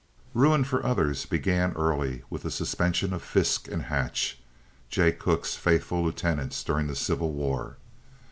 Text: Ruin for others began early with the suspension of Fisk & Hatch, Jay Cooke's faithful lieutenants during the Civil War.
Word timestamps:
Ruin 0.33 0.63
for 0.63 0.83
others 0.83 1.27
began 1.27 1.73
early 1.73 2.23
with 2.27 2.41
the 2.41 2.49
suspension 2.49 3.13
of 3.13 3.21
Fisk 3.21 3.67
& 3.69 3.69
Hatch, 3.69 4.39
Jay 4.89 5.11
Cooke's 5.11 5.53
faithful 5.55 6.03
lieutenants 6.03 6.63
during 6.63 6.87
the 6.87 6.95
Civil 6.95 7.33
War. 7.33 7.77